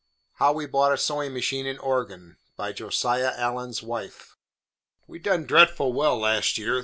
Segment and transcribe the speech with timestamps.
[0.37, 4.35] HOW WE BOUGHT A SEWIN' MACHINE AND ORGAN BY JOSIAH ALLEN'S WIFE
[5.05, 6.79] We done dretful well last year.